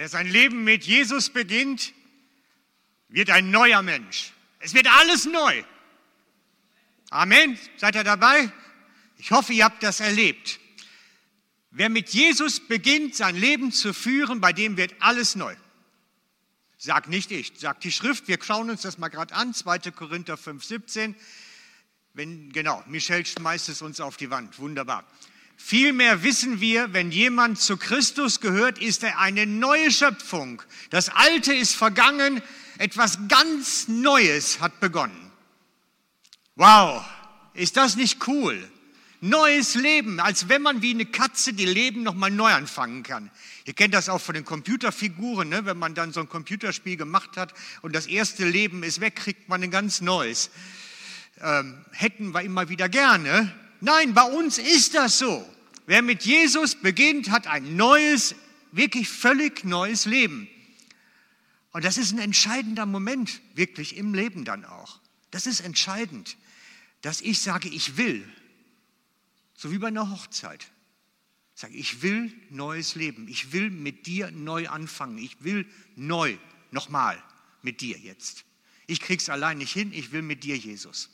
[0.00, 1.92] Wer sein Leben mit Jesus beginnt,
[3.08, 4.32] wird ein neuer Mensch.
[4.58, 5.62] Es wird alles neu.
[7.10, 7.58] Amen.
[7.76, 8.50] Seid ihr dabei?
[9.18, 10.58] Ich hoffe, ihr habt das erlebt.
[11.70, 15.54] Wer mit Jesus beginnt, sein Leben zu führen, bei dem wird alles neu.
[16.78, 18.26] Sag nicht ich, sagt die Schrift.
[18.26, 19.90] Wir schauen uns das mal gerade an, 2.
[19.90, 21.14] Korinther 5, 17.
[22.14, 24.58] Wenn, genau, Michel schmeißt es uns auf die Wand.
[24.60, 25.04] Wunderbar.
[25.62, 30.62] Vielmehr wissen wir, wenn jemand zu Christus gehört, ist er eine neue Schöpfung.
[30.88, 32.42] Das Alte ist vergangen,
[32.78, 35.30] etwas ganz Neues hat begonnen.
[36.56, 37.04] Wow,
[37.52, 38.68] ist das nicht cool?
[39.20, 43.30] Neues Leben, als wenn man wie eine Katze die Leben nochmal neu anfangen kann.
[43.64, 45.66] Ihr kennt das auch von den Computerfiguren, ne?
[45.66, 47.52] wenn man dann so ein Computerspiel gemacht hat
[47.82, 50.50] und das erste Leben ist weg, kriegt man ein ganz neues.
[51.42, 53.54] Ähm, hätten wir immer wieder gerne.
[53.80, 55.48] Nein, bei uns ist das so.
[55.86, 58.34] Wer mit Jesus beginnt, hat ein neues,
[58.72, 60.48] wirklich völlig neues Leben.
[61.72, 65.00] Und das ist ein entscheidender Moment, wirklich im Leben dann auch.
[65.30, 66.36] Das ist entscheidend,
[67.02, 68.28] dass ich sage, ich will.
[69.54, 70.70] So wie bei einer Hochzeit.
[71.54, 73.28] Ich sage, ich will neues Leben.
[73.28, 75.18] Ich will mit dir neu anfangen.
[75.18, 76.36] Ich will neu,
[76.70, 77.22] nochmal
[77.62, 78.44] mit dir jetzt.
[78.86, 79.92] Ich krieg's allein nicht hin.
[79.92, 81.10] Ich will mit dir, Jesus.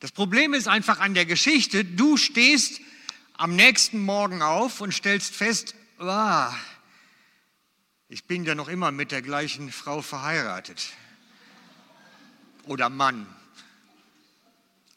[0.00, 2.80] Das Problem ist einfach an der Geschichte, du stehst
[3.34, 6.46] am nächsten Morgen auf und stellst fest, oh,
[8.08, 10.88] ich bin ja noch immer mit der gleichen Frau verheiratet.
[12.64, 13.26] Oder Mann.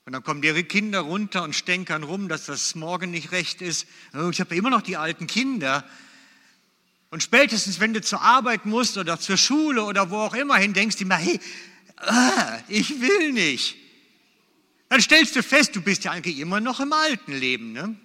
[0.05, 3.87] Und dann kommen ihre Kinder runter und stänkern rum, dass das morgen nicht recht ist.
[4.13, 5.85] Oh, ich habe immer noch die alten Kinder.
[7.09, 10.73] Und spätestens, wenn du zur Arbeit musst oder zur Schule oder wo auch immer hin,
[10.73, 11.39] denkst du immer, hey,
[11.97, 13.82] ah, ich will nicht
[14.93, 17.71] dann stellst du fest, du bist ja eigentlich immer noch im alten Leben.
[17.71, 17.95] Ne?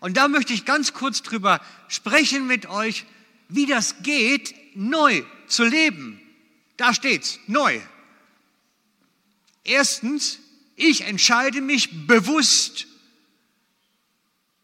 [0.00, 3.06] Und da möchte ich ganz kurz drüber sprechen mit euch,
[3.48, 6.20] wie das geht, neu zu leben.
[6.76, 7.80] Da steht's, neu.
[9.64, 10.40] Erstens,
[10.76, 12.86] ich entscheide mich bewusst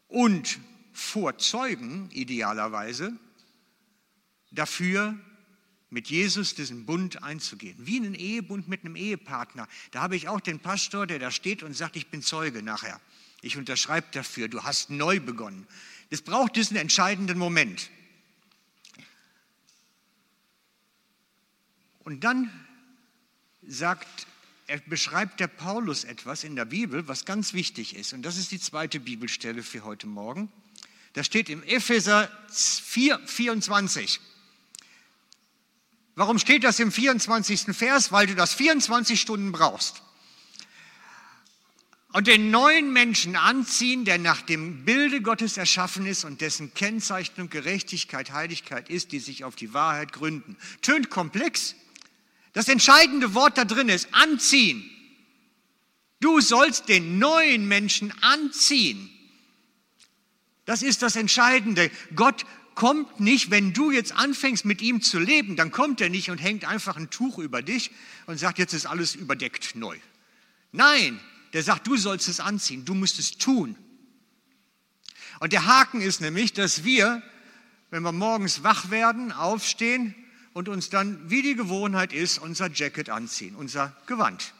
[0.09, 0.59] und
[0.93, 3.17] vor Zeugen idealerweise
[4.51, 5.17] dafür,
[5.89, 9.67] mit Jesus diesen Bund einzugehen, wie einen Ehebund mit einem Ehepartner.
[9.91, 12.99] Da habe ich auch den Pastor, der da steht und sagt, ich bin Zeuge nachher.
[13.41, 15.67] Ich unterschreibe dafür, du hast neu begonnen.
[16.09, 17.89] Es braucht diesen entscheidenden Moment.
[21.99, 22.49] Und dann
[23.67, 24.27] sagt,
[24.87, 28.13] beschreibt der Paulus etwas in der Bibel, was ganz wichtig ist.
[28.13, 30.51] Und das ist die zweite Bibelstelle für heute Morgen.
[31.13, 34.19] Da steht im Epheser 4, 24.
[36.17, 37.77] Warum steht das im 24.
[37.77, 38.11] Vers?
[38.11, 40.01] Weil du das 24 Stunden brauchst.
[42.11, 47.51] Und den neuen Menschen anziehen, der nach dem Bilde Gottes erschaffen ist und dessen Kennzeichnung
[47.51, 50.57] Gerechtigkeit, Heiligkeit ist, die sich auf die Wahrheit gründen.
[50.81, 51.75] Tönt komplex.
[52.53, 54.89] Das entscheidende Wort da drin ist anziehen.
[56.19, 59.07] Du sollst den neuen Menschen anziehen.
[60.67, 61.89] Das ist das Entscheidende.
[62.13, 62.45] Gott
[62.75, 66.39] kommt nicht, wenn du jetzt anfängst mit ihm zu leben, dann kommt er nicht und
[66.39, 67.89] hängt einfach ein Tuch über dich
[68.25, 69.97] und sagt, jetzt ist alles überdeckt neu.
[70.73, 71.21] Nein,
[71.53, 73.77] der sagt, du sollst es anziehen, du musst es tun.
[75.39, 77.23] Und der Haken ist nämlich, dass wir,
[77.89, 80.13] wenn wir morgens wach werden, aufstehen
[80.51, 84.53] und uns dann, wie die Gewohnheit ist, unser Jacket anziehen, unser Gewand.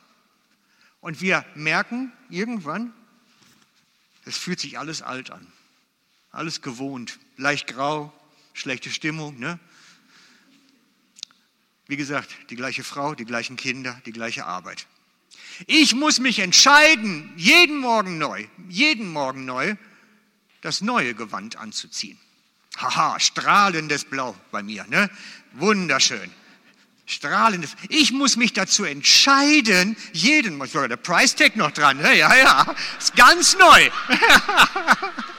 [1.02, 2.94] Und wir merken irgendwann,
[4.24, 5.52] es fühlt sich alles alt an
[6.38, 8.14] alles gewohnt, leicht grau,
[8.54, 9.40] schlechte Stimmung.
[9.40, 9.60] Ne?
[11.88, 14.86] Wie gesagt, die gleiche Frau, die gleichen Kinder, die gleiche Arbeit.
[15.66, 19.76] Ich muss mich entscheiden, jeden Morgen neu, jeden Morgen neu,
[20.62, 22.20] das neue Gewand anzuziehen.
[22.78, 25.10] Haha, strahlendes Blau bei mir, ne?
[25.54, 26.32] Wunderschön.
[27.08, 27.76] Strahlendes.
[27.90, 32.16] Ich muss mich dazu entscheiden, jeden, sogar der Price Tag noch dran, ne?
[32.16, 33.90] ja, ja, ist ganz neu.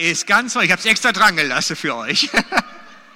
[0.00, 0.62] Ist ganz neu.
[0.62, 2.30] Ich habe es extra dran gelassen für euch.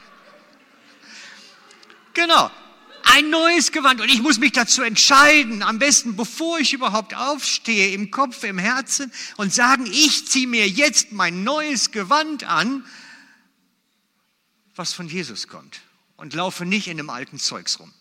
[2.12, 2.50] genau.
[3.04, 4.02] Ein neues Gewand.
[4.02, 8.58] Und ich muss mich dazu entscheiden, am besten bevor ich überhaupt aufstehe, im Kopf, im
[8.58, 12.84] Herzen und sagen, ich ziehe mir jetzt mein neues Gewand an,
[14.76, 15.80] was von Jesus kommt.
[16.18, 17.94] Und laufe nicht in dem alten Zeugs rum.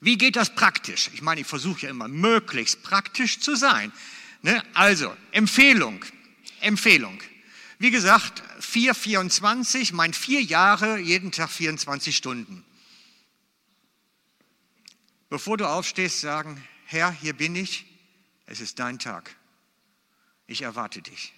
[0.00, 1.10] Wie geht das praktisch?
[1.12, 3.92] Ich meine, ich versuche ja immer möglichst praktisch zu sein.
[4.40, 4.62] Ne?
[4.72, 6.02] Also, Empfehlung.
[6.60, 7.20] Empfehlung.
[7.78, 12.64] Wie gesagt, 4,24 meint vier Jahre, jeden Tag 24 Stunden.
[15.28, 17.86] Bevor du aufstehst, sagen, Herr, hier bin ich,
[18.46, 19.36] es ist dein Tag.
[20.46, 21.34] Ich erwarte dich.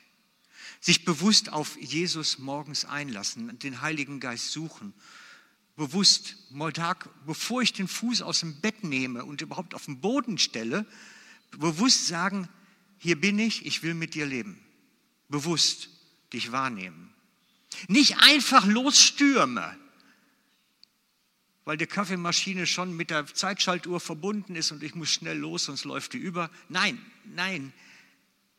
[0.80, 4.94] Sich bewusst auf Jesus morgens einlassen, den Heiligen Geist suchen.
[5.76, 6.36] Bewusst,
[6.72, 10.86] Tag, bevor ich den Fuß aus dem Bett nehme und überhaupt auf den Boden stelle,
[11.50, 12.48] bewusst sagen,
[12.98, 14.58] hier bin ich, ich will mit dir leben.
[15.30, 15.88] Bewusst
[16.32, 17.14] dich wahrnehmen.
[17.88, 19.76] Nicht einfach losstürme,
[21.64, 25.84] weil die Kaffeemaschine schon mit der Zeitschaltuhr verbunden ist und ich muss schnell los, sonst
[25.84, 26.50] läuft die über.
[26.68, 27.72] Nein, nein.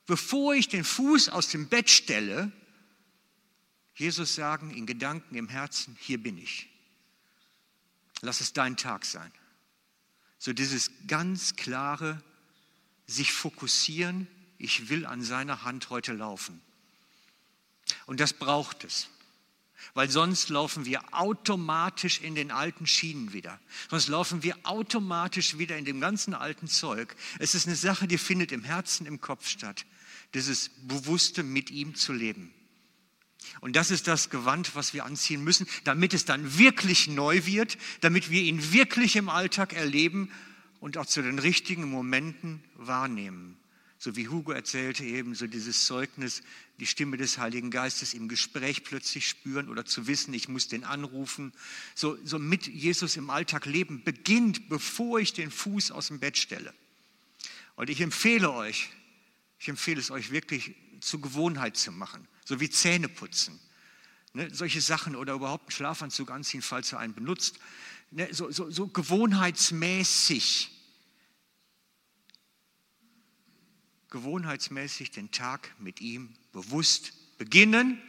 [0.05, 2.51] Bevor ich den Fuß aus dem Bett stelle,
[3.95, 6.69] Jesus sagen in Gedanken, im Herzen, hier bin ich.
[8.21, 9.31] Lass es dein Tag sein.
[10.37, 12.23] So dieses ganz klare,
[13.05, 14.27] sich fokussieren,
[14.61, 16.61] ich will an seiner Hand heute laufen.
[18.05, 19.09] Und das braucht es.
[19.93, 23.59] Weil sonst laufen wir automatisch in den alten Schienen wieder.
[23.89, 27.15] Sonst laufen wir automatisch wieder in dem ganzen alten Zeug.
[27.39, 29.85] Es ist eine Sache, die findet im Herzen, im Kopf statt.
[30.33, 32.53] Dieses Bewusste, mit ihm zu leben.
[33.59, 37.77] Und das ist das Gewand, was wir anziehen müssen, damit es dann wirklich neu wird,
[38.01, 40.31] damit wir ihn wirklich im Alltag erleben
[40.79, 43.60] und auch zu den richtigen Momenten wahrnehmen
[44.03, 46.41] so wie Hugo erzählte eben, so dieses Zeugnis,
[46.79, 50.83] die Stimme des Heiligen Geistes im Gespräch plötzlich spüren oder zu wissen, ich muss den
[50.83, 51.53] anrufen.
[51.93, 56.35] So, so mit Jesus im Alltag leben beginnt, bevor ich den Fuß aus dem Bett
[56.39, 56.73] stelle.
[57.75, 58.89] Und ich empfehle euch,
[59.59, 63.59] ich empfehle es euch wirklich zur Gewohnheit zu machen, so wie Zähne putzen.
[64.33, 67.59] Ne, solche Sachen oder überhaupt einen Schlafanzug anziehen, falls ihr einen benutzt.
[68.09, 70.71] Ne, so, so, so gewohnheitsmäßig
[74.11, 77.99] gewohnheitsmäßig den Tag mit ihm bewusst beginnen,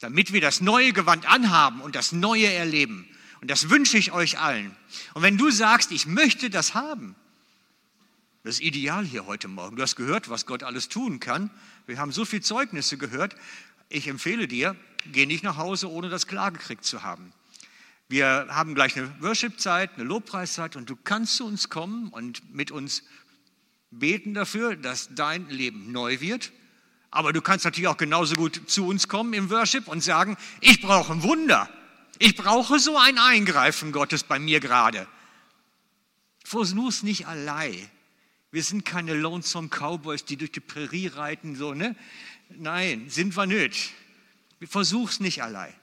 [0.00, 3.08] damit wir das neue Gewand anhaben und das neue erleben.
[3.40, 4.76] Und das wünsche ich euch allen.
[5.14, 7.16] Und wenn du sagst, ich möchte das haben,
[8.44, 9.76] das ist ideal hier heute Morgen.
[9.76, 11.50] Du hast gehört, was Gott alles tun kann.
[11.86, 13.34] Wir haben so viele Zeugnisse gehört.
[13.88, 14.76] Ich empfehle dir,
[15.12, 17.32] geh nicht nach Hause, ohne das klar gekriegt zu haben.
[18.08, 22.70] Wir haben gleich eine Worship-Zeit, eine Lobpreiszeit und du kannst zu uns kommen und mit
[22.70, 23.02] uns
[23.90, 26.52] beten dafür, dass dein Leben neu wird.
[27.10, 30.80] Aber du kannst natürlich auch genauso gut zu uns kommen im Worship und sagen, ich
[30.80, 31.68] brauche ein Wunder.
[32.18, 35.06] Ich brauche so ein Eingreifen Gottes bei mir gerade.
[36.44, 37.88] Versuch's nicht allein.
[38.50, 41.94] Wir sind keine Lonesome Cowboys, die durch die Prärie reiten, so, ne?
[42.48, 43.92] Nein, sind wir nicht.
[44.62, 45.74] Versuch's nicht allein.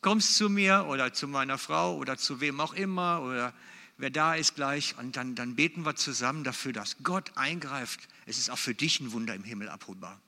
[0.00, 3.54] Kommst zu mir oder zu meiner Frau oder zu wem auch immer oder
[3.98, 4.96] wer da ist gleich.
[4.98, 8.00] Und dann, dann beten wir zusammen dafür, dass Gott eingreift.
[8.26, 10.20] Es ist auch für dich ein Wunder im Himmel abholbar.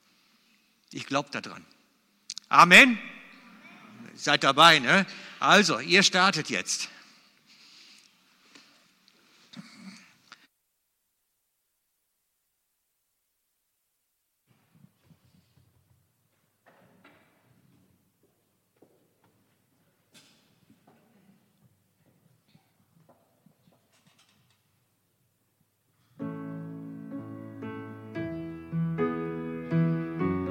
[0.90, 1.64] Ich glaube daran.
[2.48, 2.98] Amen.
[4.14, 5.06] Seid dabei, ne?
[5.38, 6.88] Also, ihr startet jetzt.